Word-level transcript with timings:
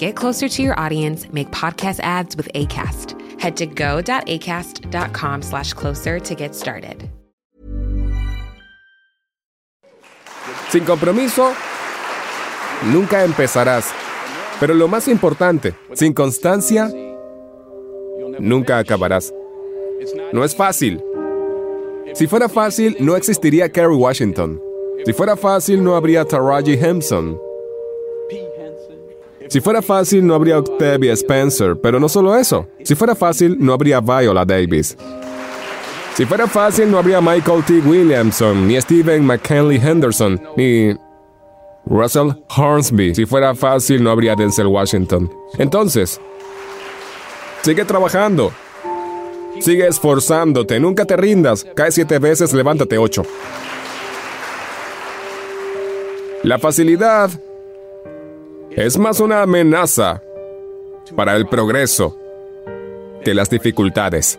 Get 0.00 0.16
closer 0.16 0.48
to 0.48 0.62
your 0.62 0.74
audience, 0.80 1.30
make 1.30 1.50
podcast 1.50 2.00
ads 2.00 2.34
with 2.34 2.48
ACAST. 2.54 3.20
Head 3.38 3.54
to 3.58 3.66
go.acast.com 3.66 5.42
slash 5.42 5.74
closer 5.74 6.18
to 6.18 6.34
get 6.34 6.54
started. 6.54 7.10
Sin 10.70 10.86
compromiso, 10.86 11.52
nunca 12.90 13.24
empezarás. 13.24 13.92
Pero 14.58 14.72
lo 14.72 14.88
más 14.88 15.06
importante, 15.06 15.74
sin 15.92 16.14
constancia, 16.14 16.90
nunca 18.38 18.78
acabarás. 18.78 19.34
No 20.32 20.44
es 20.44 20.56
fácil. 20.56 21.02
Si 22.14 22.26
fuera 22.26 22.48
fácil, 22.48 22.96
no 23.00 23.16
existiría 23.16 23.68
Kerry 23.68 23.96
Washington. 23.96 24.62
Si 25.04 25.12
fuera 25.12 25.36
fácil, 25.36 25.84
no 25.84 25.94
habría 25.94 26.24
Taraji 26.24 26.72
Henson. 26.72 27.49
Si 29.50 29.60
fuera 29.60 29.82
fácil, 29.82 30.24
no 30.24 30.36
habría 30.36 30.60
Octavia 30.60 31.12
Spencer, 31.12 31.76
pero 31.82 31.98
no 31.98 32.08
solo 32.08 32.36
eso. 32.36 32.68
Si 32.84 32.94
fuera 32.94 33.16
fácil, 33.16 33.56
no 33.58 33.72
habría 33.72 34.00
Viola 34.00 34.44
Davis. 34.44 34.96
Si 36.14 36.24
fuera 36.24 36.46
fácil, 36.46 36.88
no 36.88 36.98
habría 36.98 37.20
Michael 37.20 37.64
T. 37.64 37.80
Williamson, 37.84 38.68
ni 38.68 38.80
Stephen 38.80 39.26
McKinley 39.26 39.76
Henderson, 39.76 40.40
ni 40.56 40.94
Russell 41.84 42.30
Hornsby. 42.56 43.12
Si 43.16 43.26
fuera 43.26 43.52
fácil, 43.56 44.04
no 44.04 44.10
habría 44.12 44.36
Denzel 44.36 44.68
Washington. 44.68 45.28
Entonces, 45.58 46.20
sigue 47.62 47.84
trabajando. 47.84 48.52
Sigue 49.58 49.88
esforzándote, 49.88 50.78
nunca 50.78 51.06
te 51.06 51.16
rindas. 51.16 51.66
Cae 51.74 51.90
siete 51.90 52.20
veces, 52.20 52.52
levántate 52.52 52.98
ocho. 52.98 53.24
La 56.44 56.60
facilidad 56.60 57.32
es 58.70 58.98
más 58.98 59.20
una 59.20 59.42
amenaza 59.42 60.22
para 61.16 61.36
el 61.36 61.46
progreso 61.46 62.16
que 63.24 63.34
las 63.34 63.50
dificultades. 63.50 64.38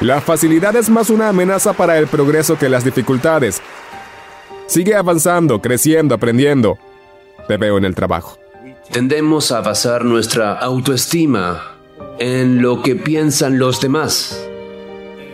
La 0.00 0.20
facilidad 0.20 0.76
es 0.76 0.90
más 0.90 1.10
una 1.10 1.28
amenaza 1.28 1.72
para 1.72 1.98
el 1.98 2.06
progreso 2.06 2.56
que 2.56 2.68
las 2.68 2.84
dificultades. 2.84 3.60
Sigue 4.66 4.94
avanzando, 4.94 5.60
creciendo, 5.60 6.14
aprendiendo. 6.14 6.78
Te 7.48 7.56
veo 7.56 7.78
en 7.78 7.84
el 7.84 7.94
trabajo. 7.94 8.38
Tendemos 8.92 9.50
a 9.50 9.60
basar 9.60 10.04
nuestra 10.04 10.52
autoestima 10.52 11.78
en 12.18 12.62
lo 12.62 12.82
que 12.82 12.94
piensan 12.94 13.58
los 13.58 13.80
demás. 13.80 14.47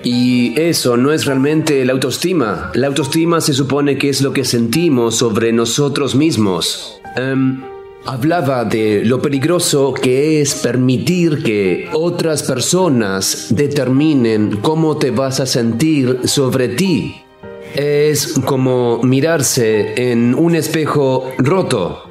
Y 0.04 0.60
eso 0.60 0.98
no 0.98 1.12
es 1.12 1.24
realmente 1.24 1.82
la 1.84 1.94
autoestima. 1.94 2.70
La 2.74 2.88
autoestima 2.88 3.40
se 3.40 3.54
supone 3.54 3.96
que 3.96 4.10
es 4.10 4.20
lo 4.20 4.34
que 4.34 4.44
sentimos 4.44 5.16
sobre 5.16 5.50
nosotros 5.50 6.14
mismos. 6.14 7.00
Em, 7.16 7.62
hablaba 8.04 8.66
de 8.66 9.02
lo 9.04 9.22
peligroso 9.22 9.94
que 9.94 10.42
es 10.42 10.56
permitir 10.56 11.42
que 11.42 11.88
otras 11.94 12.42
personas 12.42 13.46
determinen 13.48 14.58
cómo 14.60 14.98
te 14.98 15.10
vas 15.10 15.40
a 15.40 15.46
sentir 15.46 16.20
sobre 16.24 16.68
ti. 16.68 17.16
Es 17.74 18.34
como 18.44 19.02
mirarse 19.02 20.12
en 20.12 20.34
un 20.34 20.54
espejo 20.54 21.32
roto. 21.38 22.03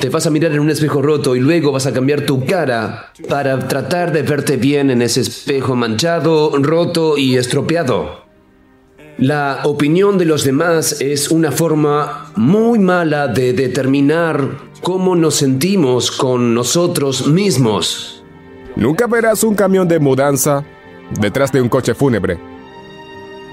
Te 0.00 0.08
vas 0.08 0.26
a 0.26 0.30
mirar 0.30 0.52
en 0.52 0.60
un 0.60 0.70
espejo 0.70 1.00
roto 1.00 1.36
y 1.36 1.40
luego 1.40 1.72
vas 1.72 1.86
a 1.86 1.92
cambiar 1.92 2.22
tu 2.22 2.44
cara 2.44 3.12
para 3.28 3.58
tratar 3.66 4.12
de 4.12 4.22
verte 4.22 4.56
bien 4.56 4.90
en 4.90 5.02
ese 5.02 5.20
espejo 5.20 5.74
manchado, 5.74 6.52
roto 6.58 7.16
y 7.16 7.36
estropeado. 7.36 8.26
La 9.18 9.60
opinión 9.64 10.18
de 10.18 10.26
los 10.26 10.44
demás 10.44 11.00
es 11.00 11.30
una 11.30 11.50
forma 11.50 12.32
muy 12.36 12.78
mala 12.78 13.28
de 13.28 13.54
determinar 13.54 14.58
cómo 14.82 15.16
nos 15.16 15.36
sentimos 15.36 16.10
con 16.10 16.52
nosotros 16.52 17.26
mismos. 17.26 18.22
Nunca 18.76 19.06
verás 19.06 19.42
un 19.42 19.54
camión 19.54 19.88
de 19.88 19.98
mudanza 19.98 20.62
detrás 21.18 21.50
de 21.50 21.62
un 21.62 21.70
coche 21.70 21.94
fúnebre. 21.94 22.55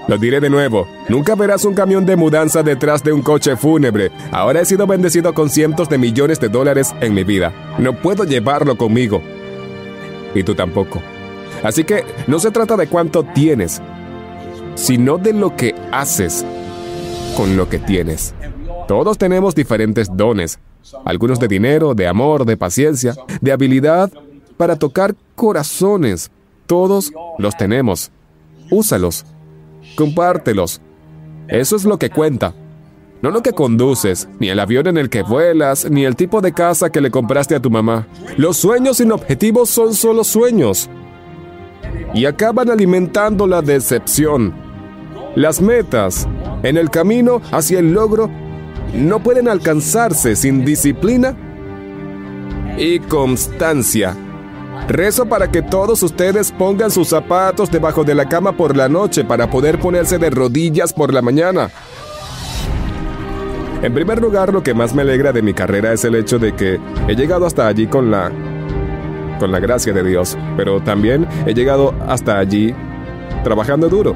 Lo 0.06 0.18
diré 0.18 0.38
de 0.40 0.50
nuevo, 0.50 0.86
nunca 1.08 1.34
verás 1.34 1.64
un 1.64 1.72
camión 1.72 2.04
de 2.04 2.16
mudanza 2.16 2.62
detrás 2.62 3.02
de 3.02 3.12
un 3.12 3.22
coche 3.22 3.56
fúnebre. 3.56 4.10
Ahora 4.32 4.60
he 4.60 4.64
sido 4.66 4.86
bendecido 4.86 5.32
con 5.32 5.48
cientos 5.48 5.88
de 5.88 5.96
millones 5.96 6.38
de 6.40 6.50
dólares 6.50 6.94
en 7.00 7.14
mi 7.14 7.24
vida. 7.24 7.52
No 7.78 7.94
puedo 7.94 8.24
llevarlo 8.24 8.76
conmigo. 8.76 9.22
Y 10.34 10.42
tú 10.42 10.54
tampoco. 10.54 11.00
Así 11.62 11.84
que 11.84 12.04
no 12.26 12.38
se 12.38 12.50
trata 12.50 12.76
de 12.76 12.86
cuánto 12.86 13.22
tienes, 13.22 13.80
sino 14.74 15.16
de 15.16 15.32
lo 15.32 15.56
que 15.56 15.74
haces 15.90 16.44
con 17.36 17.56
lo 17.56 17.70
que 17.70 17.78
tienes. 17.78 18.34
Todos 18.86 19.16
tenemos 19.16 19.54
diferentes 19.54 20.14
dones, 20.14 20.58
algunos 21.06 21.40
de 21.40 21.48
dinero, 21.48 21.94
de 21.94 22.06
amor, 22.06 22.44
de 22.44 22.58
paciencia, 22.58 23.14
de 23.40 23.52
habilidad 23.52 24.10
para 24.58 24.76
tocar 24.76 25.14
corazones. 25.34 26.30
Todos 26.66 27.10
los 27.38 27.56
tenemos. 27.56 28.10
Úsalos. 28.70 29.24
Compártelos. 29.96 30.80
Eso 31.48 31.76
es 31.76 31.84
lo 31.84 31.98
que 31.98 32.10
cuenta. 32.10 32.54
No 33.22 33.30
lo 33.30 33.42
que 33.42 33.52
conduces, 33.52 34.28
ni 34.38 34.50
el 34.50 34.60
avión 34.60 34.86
en 34.86 34.98
el 34.98 35.08
que 35.08 35.22
vuelas, 35.22 35.90
ni 35.90 36.04
el 36.04 36.14
tipo 36.14 36.40
de 36.40 36.52
casa 36.52 36.90
que 36.90 37.00
le 37.00 37.10
compraste 37.10 37.54
a 37.54 37.60
tu 37.60 37.70
mamá. 37.70 38.06
Los 38.36 38.58
sueños 38.58 38.98
sin 38.98 39.12
objetivos 39.12 39.70
son 39.70 39.94
solo 39.94 40.24
sueños. 40.24 40.90
Y 42.12 42.26
acaban 42.26 42.70
alimentando 42.70 43.46
la 43.46 43.62
decepción. 43.62 44.54
Las 45.36 45.60
metas 45.60 46.28
en 46.62 46.76
el 46.76 46.90
camino 46.90 47.40
hacia 47.50 47.78
el 47.78 47.92
logro 47.92 48.30
no 48.94 49.22
pueden 49.22 49.48
alcanzarse 49.48 50.36
sin 50.36 50.64
disciplina 50.64 51.34
y 52.76 52.98
constancia. 53.00 54.16
Rezo 54.88 55.26
para 55.26 55.50
que 55.50 55.62
todos 55.62 56.02
ustedes 56.02 56.52
pongan 56.52 56.90
sus 56.90 57.08
zapatos 57.08 57.70
debajo 57.70 58.04
de 58.04 58.14
la 58.14 58.28
cama 58.28 58.56
por 58.56 58.76
la 58.76 58.88
noche 58.88 59.24
para 59.24 59.48
poder 59.48 59.78
ponerse 59.78 60.18
de 60.18 60.28
rodillas 60.28 60.92
por 60.92 61.12
la 61.12 61.22
mañana. 61.22 61.70
En 63.82 63.94
primer 63.94 64.20
lugar, 64.20 64.52
lo 64.52 64.62
que 64.62 64.74
más 64.74 64.94
me 64.94 65.02
alegra 65.02 65.32
de 65.32 65.42
mi 65.42 65.54
carrera 65.54 65.92
es 65.92 66.04
el 66.04 66.14
hecho 66.14 66.38
de 66.38 66.54
que 66.54 66.78
he 67.08 67.14
llegado 67.14 67.46
hasta 67.46 67.66
allí 67.66 67.86
con 67.86 68.10
la 68.10 68.30
con 69.38 69.50
la 69.50 69.58
gracia 69.58 69.92
de 69.92 70.04
Dios, 70.04 70.38
pero 70.56 70.82
también 70.82 71.26
he 71.44 71.54
llegado 71.54 71.94
hasta 72.06 72.38
allí 72.38 72.74
trabajando 73.42 73.88
duro, 73.88 74.14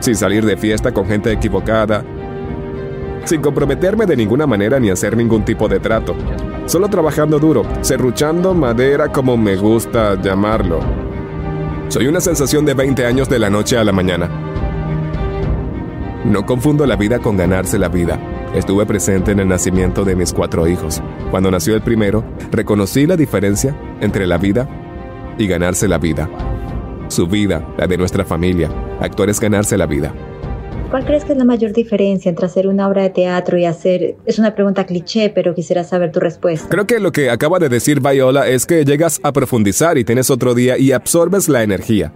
sin 0.00 0.14
salir 0.14 0.44
de 0.44 0.56
fiesta 0.56 0.92
con 0.92 1.06
gente 1.06 1.32
equivocada, 1.32 2.04
sin 3.24 3.40
comprometerme 3.40 4.06
de 4.06 4.16
ninguna 4.16 4.46
manera 4.46 4.78
ni 4.78 4.90
hacer 4.90 5.16
ningún 5.16 5.44
tipo 5.44 5.68
de 5.68 5.80
trato. 5.80 6.14
Solo 6.66 6.88
trabajando 6.88 7.38
duro, 7.38 7.62
serruchando 7.82 8.54
madera 8.54 9.12
como 9.12 9.36
me 9.36 9.56
gusta 9.56 10.20
llamarlo. 10.20 10.80
Soy 11.88 12.06
una 12.06 12.20
sensación 12.20 12.64
de 12.64 12.74
20 12.74 13.04
años 13.06 13.28
de 13.28 13.38
la 13.38 13.50
noche 13.50 13.76
a 13.76 13.84
la 13.84 13.92
mañana. 13.92 14.28
No 16.24 16.46
confundo 16.46 16.86
la 16.86 16.96
vida 16.96 17.18
con 17.18 17.36
ganarse 17.36 17.78
la 17.78 17.88
vida. 17.88 18.18
Estuve 18.54 18.86
presente 18.86 19.32
en 19.32 19.40
el 19.40 19.48
nacimiento 19.48 20.04
de 20.04 20.16
mis 20.16 20.32
cuatro 20.32 20.66
hijos. 20.66 21.02
Cuando 21.30 21.50
nació 21.50 21.74
el 21.74 21.82
primero, 21.82 22.24
reconocí 22.50 23.06
la 23.06 23.16
diferencia 23.16 23.76
entre 24.00 24.26
la 24.26 24.38
vida 24.38 24.68
y 25.36 25.46
ganarse 25.46 25.86
la 25.86 25.98
vida. 25.98 26.28
Su 27.08 27.26
vida, 27.26 27.66
la 27.76 27.86
de 27.86 27.98
nuestra 27.98 28.24
familia. 28.24 28.70
Actuar 29.00 29.28
es 29.28 29.38
ganarse 29.38 29.76
la 29.76 29.86
vida. 29.86 30.14
¿Cuál 30.90 31.04
crees 31.04 31.24
que 31.24 31.32
es 31.32 31.38
la 31.38 31.44
mayor 31.44 31.72
diferencia 31.72 32.28
entre 32.28 32.46
hacer 32.46 32.68
una 32.68 32.88
obra 32.88 33.02
de 33.02 33.10
teatro 33.10 33.58
y 33.58 33.64
hacer... 33.64 34.16
Es 34.26 34.38
una 34.38 34.54
pregunta 34.54 34.84
cliché, 34.86 35.30
pero 35.30 35.54
quisiera 35.54 35.82
saber 35.84 36.12
tu 36.12 36.20
respuesta. 36.20 36.68
Creo 36.68 36.86
que 36.86 37.00
lo 37.00 37.10
que 37.10 37.30
acaba 37.30 37.58
de 37.58 37.68
decir 37.68 38.00
Viola 38.00 38.46
es 38.48 38.64
que 38.64 38.84
llegas 38.84 39.18
a 39.22 39.32
profundizar 39.32 39.98
y 39.98 40.04
tienes 40.04 40.30
otro 40.30 40.54
día 40.54 40.78
y 40.78 40.92
absorbes 40.92 41.48
la 41.48 41.62
energía. 41.62 42.12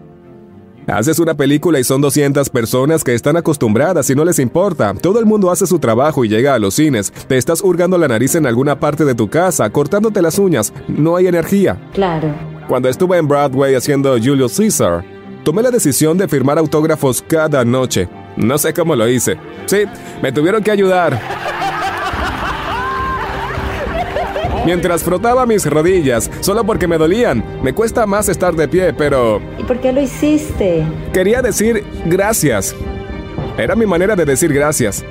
Haces 0.86 1.18
una 1.18 1.34
película 1.34 1.78
y 1.78 1.84
son 1.84 2.00
200 2.00 2.48
personas 2.48 3.04
que 3.04 3.14
están 3.14 3.36
acostumbradas 3.36 4.08
y 4.08 4.14
no 4.14 4.24
les 4.24 4.38
importa. 4.38 4.94
Todo 4.94 5.18
el 5.18 5.26
mundo 5.26 5.50
hace 5.50 5.66
su 5.66 5.78
trabajo 5.78 6.24
y 6.24 6.28
llega 6.28 6.54
a 6.54 6.58
los 6.58 6.74
cines. 6.74 7.12
Te 7.26 7.36
estás 7.36 7.60
hurgando 7.62 7.98
la 7.98 8.08
nariz 8.08 8.36
en 8.36 8.46
alguna 8.46 8.80
parte 8.80 9.04
de 9.04 9.14
tu 9.14 9.28
casa, 9.28 9.68
cortándote 9.68 10.22
las 10.22 10.38
uñas. 10.38 10.72
No 10.88 11.16
hay 11.16 11.26
energía. 11.26 11.78
Claro. 11.92 12.32
Cuando 12.68 12.88
estuve 12.88 13.18
en 13.18 13.28
Broadway 13.28 13.74
haciendo 13.74 14.12
Julius 14.12 14.56
Caesar, 14.56 15.04
tomé 15.44 15.62
la 15.62 15.70
decisión 15.70 16.16
de 16.16 16.26
firmar 16.26 16.56
autógrafos 16.58 17.22
cada 17.26 17.64
noche. 17.66 18.08
No 18.38 18.56
sé 18.56 18.72
cómo 18.72 18.94
lo 18.94 19.08
hice. 19.08 19.36
Sí, 19.66 19.78
me 20.22 20.30
tuvieron 20.30 20.62
que 20.62 20.70
ayudar. 20.70 21.20
Mientras 24.64 25.02
frotaba 25.02 25.44
mis 25.44 25.66
rodillas, 25.66 26.30
solo 26.40 26.62
porque 26.64 26.86
me 26.86 26.98
dolían. 26.98 27.42
Me 27.62 27.72
cuesta 27.72 28.06
más 28.06 28.28
estar 28.28 28.54
de 28.54 28.68
pie, 28.68 28.92
pero... 28.92 29.40
¿Y 29.58 29.64
por 29.64 29.80
qué 29.80 29.92
lo 29.92 30.00
hiciste? 30.00 30.86
Quería 31.12 31.42
decir 31.42 31.84
gracias. 32.06 32.76
Era 33.56 33.74
mi 33.74 33.86
manera 33.86 34.14
de 34.14 34.24
decir 34.24 34.52
gracias. 34.52 35.04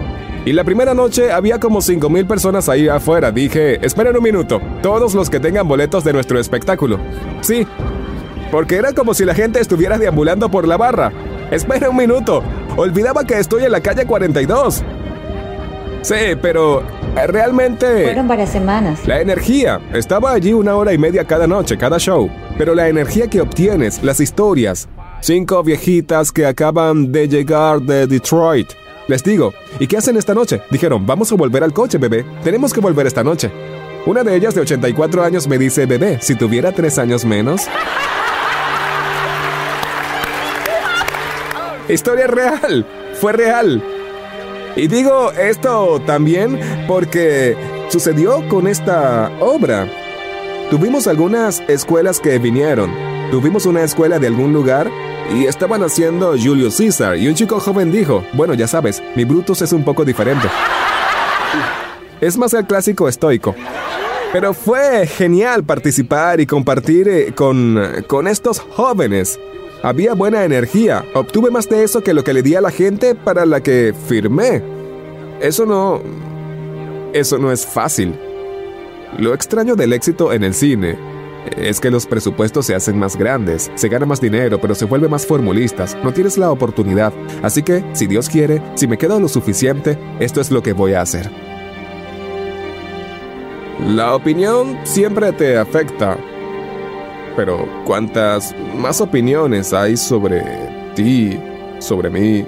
Y 0.46 0.54
la 0.54 0.64
primera 0.64 0.94
noche 0.94 1.34
había 1.34 1.60
como 1.60 1.80
5.000 1.80 2.28
personas 2.28 2.70
ahí 2.70 2.88
afuera. 2.88 3.32
Dije, 3.32 3.86
esperen 3.86 4.16
un 4.16 4.24
minuto, 4.24 4.62
todos 4.82 5.14
los 5.14 5.30
que 5.30 5.42
tengan 5.42 5.68
boletos 5.68 6.06
de 6.06 6.14
nuestro 6.14 6.40
espectáculo. 6.40 6.98
Sí, 7.42 7.68
porque 8.52 8.78
era 8.78 8.94
como 8.94 9.14
si 9.14 9.26
la 9.26 9.34
gente 9.34 9.60
estuviera 9.60 9.98
deambulando 9.98 10.50
por 10.50 10.66
la 10.66 10.78
barra. 10.78 11.12
Espera 11.52 11.90
un 11.90 11.98
minuto, 11.98 12.44
olvidaba 12.78 13.26
que 13.26 13.38
estoy 13.38 13.66
en 13.66 13.72
la 13.74 13.82
calle 13.82 14.06
42. 14.06 14.84
Sí, 16.04 16.16
pero 16.42 16.82
eh, 17.18 17.28
realmente... 17.28 18.06
Fueron 18.06 18.28
varias 18.28 18.52
semanas. 18.52 19.06
La 19.06 19.20
energía. 19.20 19.82
Estaba 19.94 20.32
allí 20.32 20.54
una 20.54 20.76
hora 20.76 20.94
y 20.94 20.98
media 20.98 21.26
cada 21.26 21.48
noche, 21.48 21.78
cada 21.78 21.98
show. 21.98 22.30
Pero 22.58 22.74
la 22.76 22.88
energía 22.88 23.28
que 23.28 23.42
obtienes, 23.42 24.02
las 24.04 24.22
historias. 24.22 24.88
Cinco 25.20 25.64
viejitas 25.64 26.32
que 26.32 26.46
acaban 26.46 27.12
de 27.12 27.28
llegar 27.28 27.82
de 27.82 28.08
Detroit. 28.08 28.70
Les 29.08 29.24
digo, 29.24 29.54
¿y 29.80 29.88
qué 29.88 29.98
hacen 29.98 30.16
esta 30.16 30.34
noche? 30.34 30.62
Dijeron, 30.70 31.06
vamos 31.06 31.32
a 31.32 31.36
volver 31.36 31.64
al 31.64 31.74
coche, 31.74 31.98
bebé. 31.98 32.26
Tenemos 32.44 32.74
que 32.74 32.80
volver 32.80 33.08
esta 33.08 33.24
noche. 33.24 33.52
Una 34.06 34.24
de 34.24 34.36
ellas 34.36 34.56
de 34.56 34.62
84 34.62 35.24
años 35.24 35.48
me 35.48 35.58
dice, 35.58 35.86
bebé, 35.86 36.20
si 36.22 36.36
tuviera 36.36 36.72
tres 36.72 36.98
años 36.98 37.26
menos... 37.26 37.68
Historia 41.90 42.28
real, 42.28 42.86
fue 43.20 43.34
real. 43.34 43.82
Y 44.76 44.88
digo 44.88 45.32
esto 45.32 46.02
también 46.06 46.60
porque 46.88 47.56
sucedió 47.90 48.48
con 48.50 48.68
esta 48.68 49.32
obra. 49.40 49.88
Tuvimos 50.70 51.08
algunas 51.08 51.64
escuelas 51.70 52.20
que 52.20 52.38
vinieron. 52.40 52.92
Tuvimos 53.32 53.66
una 53.66 53.84
escuela 53.84 54.20
de 54.20 54.28
algún 54.28 54.54
lugar 54.54 54.92
y 55.34 55.46
estaban 55.46 55.82
haciendo 55.82 56.32
Julius 56.32 56.78
Caesar 56.78 57.18
y 57.18 57.28
un 57.28 57.36
chico 57.36 57.60
joven 57.60 57.92
dijo, 57.92 58.24
bueno, 58.34 58.54
ya 58.54 58.68
sabes, 58.68 59.02
mi 59.16 59.24
Brutus 59.24 59.62
es 59.62 59.72
un 59.72 59.84
poco 59.84 60.04
diferente. 60.06 60.48
Es 62.20 62.38
más 62.38 62.54
el 62.54 62.66
clásico 62.66 63.08
estoico. 63.08 63.56
Pero 64.34 64.54
fue 64.54 65.08
genial 65.08 65.64
participar 65.64 66.42
y 66.42 66.46
compartir 66.46 67.08
eh, 67.08 67.34
con, 67.34 68.04
con 68.08 68.28
estos 68.28 68.60
jóvenes. 68.60 69.40
Había 69.84 70.14
buena 70.14 70.44
energía. 70.44 71.06
Obtuve 71.14 71.52
más 71.52 71.70
de 71.70 71.84
eso 71.84 72.02
que 72.02 72.14
lo 72.14 72.24
que 72.24 72.34
le 72.34 72.42
di 72.42 72.56
a 72.56 72.62
la 72.62 72.72
gente 72.72 73.16
para 73.16 73.46
la 73.46 73.62
que 73.62 73.94
firmé. 74.08 74.62
Eso 75.40 75.66
no... 75.66 76.02
Eso 77.14 77.38
no 77.38 77.52
es 77.52 77.66
fácil. 77.66 78.14
Lo 79.18 79.34
extraño 79.34 79.76
del 79.76 79.94
éxito 79.94 80.34
en 80.34 80.44
el 80.44 80.54
cine 80.54 80.98
es 81.56 81.80
que 81.80 81.92
los 81.92 82.06
presupuestos 82.06 82.66
se 82.66 82.76
hacen 82.76 83.00
más 83.00 83.16
grandes, 83.16 83.72
se 83.76 83.88
gana 83.88 84.06
más 84.06 84.20
dinero, 84.20 84.60
pero 84.60 84.76
se 84.76 84.86
vuelve 84.86 85.08
más 85.08 85.26
formulistas, 85.26 85.98
no 86.04 86.12
tienes 86.12 86.38
la 86.38 86.52
oportunidad. 86.52 87.14
Así 87.42 87.64
que, 87.64 87.84
si 87.94 88.08
Dios 88.08 88.30
quiere, 88.30 88.62
si 88.76 88.88
me 88.88 88.98
quedo 88.98 89.20
lo 89.20 89.28
suficiente, 89.28 89.98
esto 90.20 90.42
es 90.42 90.52
lo 90.52 90.62
que 90.62 90.74
voy 90.74 90.94
a 90.94 91.02
hacer. 91.02 91.30
La 93.88 94.16
opinión 94.16 94.78
siempre 94.84 95.32
te 95.32 95.58
afecta, 95.58 96.18
pero 97.38 97.70
¿cuántas 97.86 98.54
más 98.76 99.00
opiniones 99.00 99.72
hay 99.72 99.96
sobre 99.96 100.44
ti, 100.96 101.40
sobre 101.78 102.10
mí? 102.10 102.44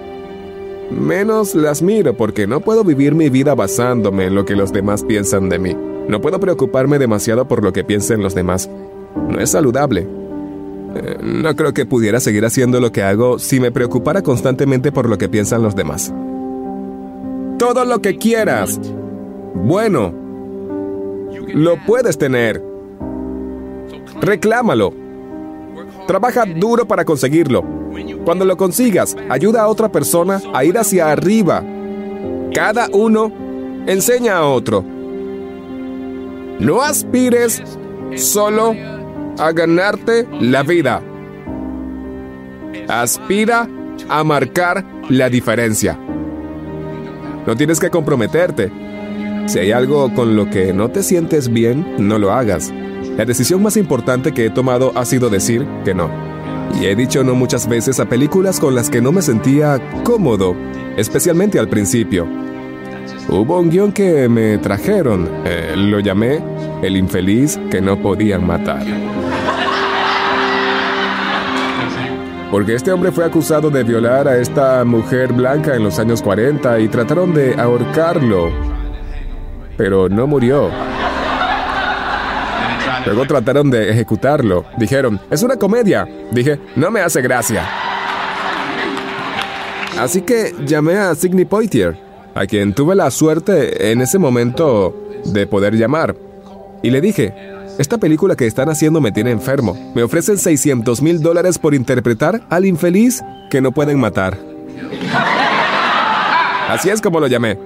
Menos 0.89 1.53
las 1.53 1.83
miro 1.83 2.15
porque 2.15 2.47
no 2.47 2.59
puedo 2.59 2.83
vivir 2.83 3.13
mi 3.13 3.29
vida 3.29 3.53
basándome 3.53 4.25
en 4.25 4.35
lo 4.35 4.45
que 4.45 4.55
los 4.55 4.73
demás 4.73 5.03
piensan 5.03 5.47
de 5.47 5.59
mí. 5.59 5.77
No 6.07 6.19
puedo 6.21 6.39
preocuparme 6.39 6.97
demasiado 6.97 7.47
por 7.47 7.63
lo 7.63 7.71
que 7.71 7.83
piensen 7.83 8.23
los 8.23 8.33
demás. 8.33 8.67
No 9.29 9.39
es 9.39 9.51
saludable. 9.51 10.07
Eh, 10.95 11.17
no 11.21 11.55
creo 11.55 11.71
que 11.71 11.85
pudiera 11.85 12.19
seguir 12.19 12.43
haciendo 12.43 12.79
lo 12.79 12.91
que 12.91 13.03
hago 13.03 13.37
si 13.37 13.59
me 13.59 13.71
preocupara 13.71 14.23
constantemente 14.23 14.91
por 14.91 15.07
lo 15.07 15.19
que 15.19 15.29
piensan 15.29 15.61
los 15.61 15.75
demás. 15.75 16.11
Todo 17.59 17.85
lo 17.85 18.01
que 18.01 18.17
quieras. 18.17 18.81
Bueno. 19.53 20.15
Lo 21.53 21.77
puedes 21.85 22.17
tener. 22.17 22.68
Reclámalo. 24.21 24.93
Trabaja 26.07 26.45
duro 26.45 26.87
para 26.87 27.05
conseguirlo. 27.05 27.63
Cuando 28.25 28.45
lo 28.45 28.57
consigas, 28.57 29.15
ayuda 29.29 29.61
a 29.61 29.67
otra 29.67 29.91
persona 29.91 30.41
a 30.53 30.63
ir 30.63 30.77
hacia 30.77 31.11
arriba. 31.11 31.63
Cada 32.53 32.87
uno 32.91 33.31
enseña 33.87 34.37
a 34.37 34.45
otro. 34.45 34.83
No 36.59 36.81
aspires 36.81 37.63
solo 38.15 38.75
a 39.37 39.51
ganarte 39.51 40.27
la 40.41 40.63
vida. 40.63 41.01
Aspira 42.87 43.67
a 44.09 44.23
marcar 44.23 44.85
la 45.09 45.29
diferencia. 45.29 45.97
No 47.47 47.55
tienes 47.55 47.79
que 47.79 47.89
comprometerte. 47.89 48.71
Si 49.47 49.59
hay 49.59 49.71
algo 49.71 50.13
con 50.13 50.35
lo 50.35 50.49
que 50.49 50.73
no 50.73 50.89
te 50.89 51.01
sientes 51.01 51.49
bien, 51.49 51.95
no 51.97 52.19
lo 52.19 52.31
hagas. 52.31 52.71
La 53.19 53.25
decisión 53.25 53.61
más 53.61 53.75
importante 53.75 54.31
que 54.31 54.45
he 54.45 54.49
tomado 54.49 54.93
ha 54.95 55.03
sido 55.03 55.29
decir 55.29 55.67
que 55.83 55.93
no. 55.93 56.09
Y 56.79 56.85
he 56.85 56.95
dicho 56.95 57.21
no 57.21 57.35
muchas 57.35 57.67
veces 57.67 57.99
a 57.99 58.05
películas 58.05 58.61
con 58.61 58.75
las 58.75 58.89
que 58.89 59.01
no 59.01 59.11
me 59.11 59.21
sentía 59.21 59.77
cómodo, 60.05 60.55
especialmente 60.95 61.59
al 61.59 61.67
principio. 61.67 62.25
Hubo 63.27 63.59
un 63.59 63.71
guion 63.71 63.91
que 63.91 64.29
me 64.29 64.57
trajeron, 64.59 65.29
eh, 65.43 65.73
lo 65.75 65.99
llamé 65.99 66.41
El 66.81 66.95
infeliz 66.95 67.59
que 67.69 67.81
no 67.81 68.01
podían 68.01 68.47
matar. 68.47 68.85
Porque 72.49 72.75
este 72.75 72.93
hombre 72.93 73.11
fue 73.11 73.25
acusado 73.25 73.69
de 73.69 73.83
violar 73.83 74.29
a 74.29 74.37
esta 74.37 74.85
mujer 74.85 75.33
blanca 75.33 75.75
en 75.75 75.83
los 75.83 75.99
años 75.99 76.21
40 76.21 76.79
y 76.79 76.87
trataron 76.87 77.33
de 77.33 77.53
ahorcarlo, 77.55 78.49
pero 79.75 80.07
no 80.07 80.25
murió. 80.25 80.69
Luego 83.05 83.25
trataron 83.25 83.69
de 83.69 83.89
ejecutarlo. 83.89 84.65
Dijeron, 84.77 85.19
es 85.29 85.43
una 85.43 85.57
comedia. 85.57 86.07
Dije, 86.31 86.59
no 86.75 86.91
me 86.91 87.01
hace 87.01 87.21
gracia. 87.21 87.67
Así 89.99 90.21
que 90.21 90.55
llamé 90.65 90.97
a 90.97 91.13
Sidney 91.15 91.45
Poitier, 91.45 91.97
a 92.33 92.45
quien 92.45 92.73
tuve 92.73 92.95
la 92.95 93.11
suerte 93.11 93.91
en 93.91 94.01
ese 94.01 94.17
momento 94.17 94.95
de 95.25 95.45
poder 95.45 95.75
llamar. 95.75 96.15
Y 96.81 96.89
le 96.89 97.01
dije, 97.01 97.33
esta 97.77 97.97
película 97.97 98.35
que 98.35 98.47
están 98.47 98.69
haciendo 98.69 99.01
me 99.01 99.11
tiene 99.11 99.31
enfermo. 99.31 99.91
Me 99.95 100.03
ofrecen 100.03 100.37
600 100.37 101.01
mil 101.01 101.21
dólares 101.21 101.57
por 101.57 101.73
interpretar 101.73 102.41
al 102.49 102.65
infeliz 102.65 103.21
que 103.49 103.61
no 103.61 103.71
pueden 103.71 103.99
matar. 103.99 104.37
Así 106.69 106.89
es 106.89 107.01
como 107.01 107.19
lo 107.19 107.27
llamé. 107.27 107.57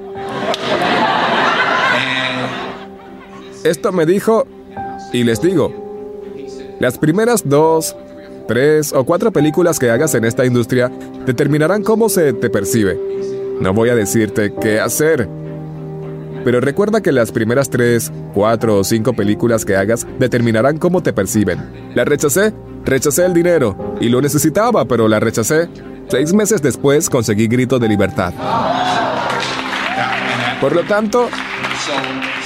Esto 3.63 3.91
me 3.91 4.05
dijo 4.05 4.45
y 5.13 5.23
les 5.23 5.41
digo, 5.41 5.71
las 6.79 6.97
primeras 6.97 7.47
dos, 7.47 7.95
tres 8.47 8.91
o 8.91 9.05
cuatro 9.05 9.31
películas 9.31 9.79
que 9.79 9.89
hagas 9.89 10.15
en 10.15 10.25
esta 10.25 10.45
industria 10.45 10.91
determinarán 11.25 11.83
cómo 11.83 12.09
se 12.09 12.33
te 12.33 12.49
percibe. 12.49 12.99
No 13.61 13.73
voy 13.73 13.89
a 13.89 13.95
decirte 13.95 14.53
qué 14.59 14.79
hacer, 14.79 15.29
Pero 16.43 16.59
recuerda 16.59 16.99
que 16.99 17.13
las 17.13 17.31
primeras 17.31 17.69
tres, 17.69 18.11
cuatro 18.33 18.79
o 18.79 18.83
cinco 18.83 19.13
películas 19.13 19.63
que 19.63 19.77
hagas 19.77 20.05
determinarán 20.19 20.77
cómo 20.77 21.01
te 21.01 21.13
perciben. 21.13 21.93
La 21.95 22.03
rechacé, 22.03 22.53
rechacé 22.83 23.23
el 23.25 23.33
dinero, 23.33 23.95
y 24.01 24.09
lo 24.09 24.21
necesitaba, 24.21 24.83
pero 24.83 25.07
la 25.07 25.21
rechacé. 25.21 25.69
Seis 26.09 26.33
meses 26.33 26.61
después 26.61 27.09
conseguí 27.09 27.47
grito 27.47 27.79
de 27.79 27.87
libertad. 27.87 28.33
Por 30.59 30.75
lo 30.75 30.83
tanto, 30.83 31.29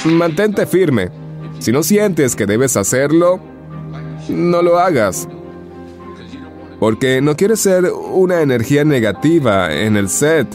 mantente 0.05 0.67
firme. 0.67 1.09
Si 1.59 1.71
no 1.71 1.83
sientes 1.83 2.35
que 2.35 2.45
debes 2.45 2.77
hacerlo, 2.77 3.39
no 4.29 4.61
lo 4.61 4.79
hagas. 4.79 5.27
Porque 6.79 7.21
no 7.21 7.35
quieres 7.35 7.59
ser 7.59 7.91
una 7.91 8.41
energía 8.41 8.83
negativa 8.83 9.73
en 9.73 9.97
el 9.97 10.09
set. 10.09 10.47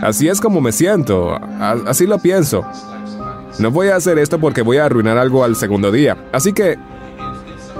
Así 0.00 0.28
es 0.28 0.40
como 0.40 0.60
me 0.60 0.72
siento, 0.72 1.34
así 1.34 2.06
lo 2.06 2.18
pienso. 2.18 2.64
No 3.58 3.70
voy 3.70 3.88
a 3.88 3.96
hacer 3.96 4.18
esto 4.18 4.38
porque 4.38 4.62
voy 4.62 4.76
a 4.76 4.84
arruinar 4.84 5.16
algo 5.18 5.42
al 5.42 5.56
segundo 5.56 5.90
día. 5.90 6.28
Así 6.32 6.52
que 6.52 6.78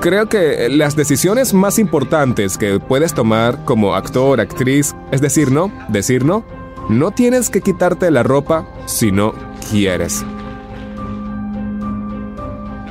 creo 0.00 0.28
que 0.28 0.68
las 0.70 0.96
decisiones 0.96 1.52
más 1.52 1.78
importantes 1.78 2.56
que 2.56 2.80
puedes 2.80 3.12
tomar 3.14 3.64
como 3.64 3.94
actor, 3.94 4.40
actriz, 4.40 4.94
es 5.11 5.20
decir 5.20 5.52
no, 5.52 5.70
decir 5.88 6.25
no, 6.25 6.44
no 6.88 7.11
tienes 7.11 7.50
que 7.50 7.61
quitarte 7.61 8.11
la 8.11 8.23
ropa 8.23 8.66
si 8.87 9.12
no 9.12 9.35
quieres. 9.70 10.25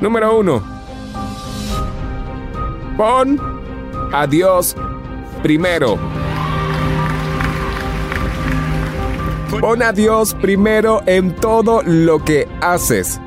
Número 0.02 0.38
1. 0.38 0.62
Pon 2.98 3.40
a 4.12 4.28
Dios 4.28 4.76
primero. 5.42 5.98
Pon 9.62 9.82
a 9.82 9.94
Dios 9.94 10.34
primero 10.36 11.02
en 11.06 11.34
todo 11.36 11.82
lo 11.84 12.24
que 12.24 12.48
haces. 12.62 13.22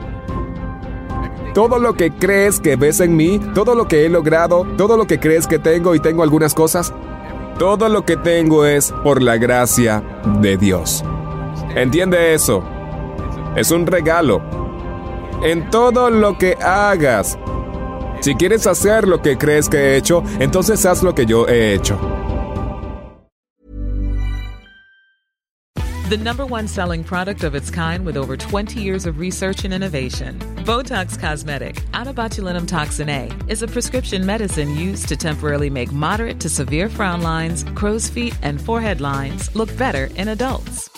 Todo 1.54 1.78
lo 1.78 1.94
que 1.94 2.10
crees 2.10 2.60
que 2.60 2.76
ves 2.76 3.00
en 3.00 3.16
mí, 3.16 3.40
todo 3.54 3.74
lo 3.74 3.88
que 3.88 4.04
he 4.04 4.08
logrado, 4.08 4.66
todo 4.76 4.96
lo 4.96 5.06
que 5.06 5.18
crees 5.18 5.46
que 5.46 5.58
tengo 5.58 5.94
y 5.94 6.00
tengo 6.00 6.22
algunas 6.22 6.54
cosas, 6.54 6.92
todo 7.58 7.88
lo 7.88 8.04
que 8.04 8.16
tengo 8.16 8.66
es 8.66 8.92
por 9.02 9.22
la 9.22 9.36
gracia 9.36 10.02
de 10.40 10.56
Dios. 10.56 11.02
Entiende 11.74 12.34
eso. 12.34 12.62
Es 13.56 13.70
un 13.70 13.86
regalo. 13.86 14.57
En 15.42 15.70
todo 15.70 16.10
lo 16.10 16.36
que 16.36 16.54
hagas. 16.60 17.38
Si 18.20 18.34
quieres 18.34 18.66
hacer 18.66 19.06
lo 19.06 19.22
que 19.22 19.36
crees 19.38 19.68
que 19.68 19.78
he 19.78 19.96
hecho, 19.96 20.22
entonces 20.40 20.84
haz 20.84 21.02
lo 21.02 21.14
que 21.14 21.26
yo 21.26 21.46
he 21.46 21.74
hecho. 21.74 21.98
The 26.08 26.16
number 26.16 26.46
one 26.46 26.66
selling 26.66 27.04
product 27.04 27.44
of 27.44 27.54
its 27.54 27.70
kind 27.70 28.06
with 28.06 28.16
over 28.16 28.34
20 28.34 28.80
years 28.80 29.04
of 29.04 29.18
research 29.18 29.66
and 29.66 29.74
innovation. 29.74 30.38
Botox 30.64 31.18
Cosmetic, 31.18 31.84
out 31.92 32.06
toxin 32.66 33.10
A, 33.10 33.30
is 33.46 33.62
a 33.62 33.68
prescription 33.68 34.24
medicine 34.24 34.74
used 34.74 35.06
to 35.08 35.16
temporarily 35.16 35.68
make 35.68 35.92
moderate 35.92 36.40
to 36.40 36.48
severe 36.48 36.88
frown 36.88 37.20
lines, 37.20 37.62
crow's 37.74 38.08
feet, 38.08 38.34
and 38.42 38.58
forehead 38.58 39.02
lines 39.02 39.54
look 39.54 39.68
better 39.76 40.08
in 40.16 40.28
adults. 40.28 40.97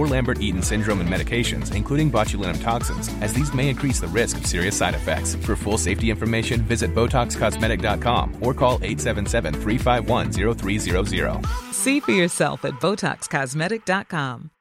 or 0.01 0.07
Lambert-Eaton 0.07 0.63
syndrome 0.63 1.01
and 1.01 1.09
medications, 1.09 1.75
including 1.75 2.11
botulinum 2.11 2.59
toxins, 2.61 3.09
as 3.21 3.33
these 3.33 3.53
may 3.53 3.69
increase 3.69 3.99
the 3.99 4.07
risk 4.07 4.37
of 4.37 4.47
serious 4.47 4.75
side 4.75 4.95
effects. 4.95 5.35
For 5.35 5.55
full 5.55 5.77
safety 5.77 6.09
information, 6.09 6.61
visit 6.61 6.95
BotoxCosmetic.com 6.95 8.37
or 8.41 8.55
call 8.55 8.79
877-351-0300. 8.79 11.45
See 11.73 11.99
for 11.99 12.11
yourself 12.11 12.65
at 12.65 12.73
BotoxCosmetic.com. 12.75 14.51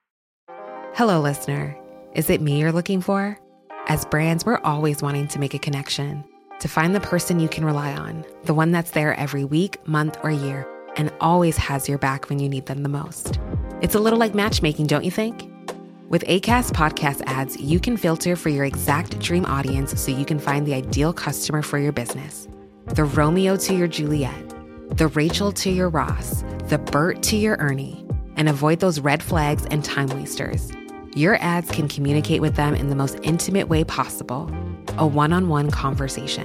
Hello, 0.94 1.20
listener. 1.20 1.76
Is 2.14 2.30
it 2.30 2.40
me 2.40 2.58
you're 2.58 2.72
looking 2.72 3.00
for? 3.00 3.38
As 3.86 4.04
brands, 4.04 4.44
we're 4.44 4.58
always 4.64 5.00
wanting 5.00 5.28
to 5.28 5.38
make 5.38 5.54
a 5.54 5.58
connection, 5.58 6.24
to 6.58 6.68
find 6.68 6.94
the 6.94 7.00
person 7.00 7.40
you 7.40 7.48
can 7.48 7.64
rely 7.64 7.94
on, 7.94 8.26
the 8.44 8.52
one 8.52 8.72
that's 8.72 8.90
there 8.90 9.14
every 9.14 9.44
week, 9.44 9.78
month, 9.88 10.18
or 10.22 10.30
year, 10.30 10.66
and 10.96 11.10
always 11.20 11.56
has 11.56 11.88
your 11.88 11.96
back 11.98 12.28
when 12.28 12.40
you 12.40 12.48
need 12.48 12.66
them 12.66 12.82
the 12.82 12.88
most. 12.88 13.38
It's 13.82 13.94
a 13.94 13.98
little 13.98 14.18
like 14.18 14.34
matchmaking, 14.34 14.88
don't 14.88 15.04
you 15.04 15.10
think? 15.10 15.50
With 16.10 16.22
ACAST 16.26 16.72
podcast 16.72 17.22
ads, 17.24 17.56
you 17.56 17.80
can 17.80 17.96
filter 17.96 18.36
for 18.36 18.50
your 18.50 18.66
exact 18.66 19.18
dream 19.20 19.46
audience 19.46 19.98
so 19.98 20.10
you 20.10 20.26
can 20.26 20.38
find 20.38 20.66
the 20.66 20.74
ideal 20.74 21.14
customer 21.14 21.62
for 21.62 21.78
your 21.78 21.90
business. 21.90 22.46
The 22.88 23.04
Romeo 23.04 23.56
to 23.56 23.74
your 23.74 23.88
Juliet, 23.88 24.50
the 24.98 25.08
Rachel 25.08 25.50
to 25.52 25.70
your 25.70 25.88
Ross, 25.88 26.44
the 26.64 26.76
Bert 26.76 27.22
to 27.22 27.36
your 27.36 27.56
Ernie, 27.56 28.06
and 28.36 28.50
avoid 28.50 28.80
those 28.80 29.00
red 29.00 29.22
flags 29.22 29.64
and 29.70 29.82
time 29.82 30.08
wasters. 30.08 30.70
Your 31.14 31.36
ads 31.36 31.70
can 31.70 31.88
communicate 31.88 32.42
with 32.42 32.56
them 32.56 32.74
in 32.74 32.90
the 32.90 32.96
most 32.96 33.18
intimate 33.22 33.68
way 33.68 33.84
possible 33.84 34.50
a 34.98 35.06
one 35.06 35.32
on 35.32 35.48
one 35.48 35.70
conversation, 35.70 36.44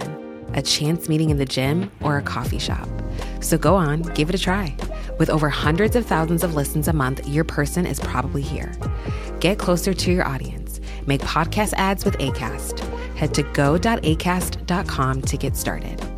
a 0.53 0.61
chance 0.61 1.09
meeting 1.09 1.29
in 1.29 1.37
the 1.37 1.45
gym, 1.45 1.91
or 2.01 2.17
a 2.17 2.21
coffee 2.21 2.59
shop. 2.59 2.87
So 3.41 3.57
go 3.57 3.75
on, 3.75 4.01
give 4.13 4.29
it 4.29 4.35
a 4.35 4.39
try. 4.39 4.75
With 5.17 5.29
over 5.29 5.49
hundreds 5.49 5.95
of 5.95 6.05
thousands 6.05 6.43
of 6.43 6.55
listens 6.55 6.87
a 6.87 6.93
month, 6.93 7.27
your 7.27 7.43
person 7.43 7.85
is 7.85 7.99
probably 7.99 8.41
here. 8.41 8.73
Get 9.39 9.59
closer 9.59 9.93
to 9.93 10.11
your 10.11 10.27
audience. 10.27 10.79
Make 11.05 11.21
podcast 11.21 11.73
ads 11.73 12.05
with 12.05 12.17
ACAST. 12.17 12.79
Head 13.15 13.33
to 13.33 13.43
go.acast.com 13.43 15.21
to 15.21 15.37
get 15.37 15.55
started. 15.55 16.14